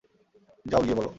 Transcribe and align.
যাও, 0.65 0.81
গিয়ে 0.83 0.95
বলো। 0.95 1.09